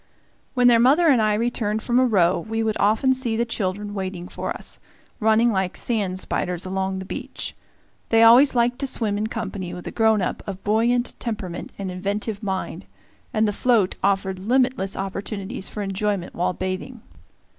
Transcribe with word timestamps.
When 0.55 0.65
their 0.65 0.79
mother 0.79 1.09
and 1.09 1.21
I 1.21 1.35
returned 1.35 1.83
from 1.83 1.99
a 1.99 2.05
row, 2.07 2.39
we 2.39 2.63
would 2.63 2.75
often 2.79 3.13
see 3.13 3.37
the 3.37 3.45
children 3.45 3.93
waiting 3.93 4.27
for 4.27 4.49
us, 4.49 4.79
running 5.19 5.51
like 5.51 5.77
sand 5.77 6.19
spiders 6.19 6.65
along 6.65 6.97
the 6.97 7.05
beach. 7.05 7.55
They 8.09 8.23
always 8.23 8.55
liked 8.55 8.79
to 8.79 8.87
swim 8.87 9.15
in 9.15 9.27
company 9.27 9.75
with 9.75 9.85
a 9.85 9.91
grown 9.91 10.23
up 10.23 10.41
of 10.47 10.63
buoyant 10.63 11.13
temperament 11.19 11.71
and 11.77 11.91
inventive 11.91 12.41
mind, 12.41 12.87
and 13.31 13.47
the 13.47 13.53
float 13.53 13.95
offered 14.03 14.39
limitless 14.39 14.97
opportunities 14.97 15.67
for 15.69 15.83
enjoyment 15.83 16.33
while 16.33 16.53
bathing. 16.53 17.01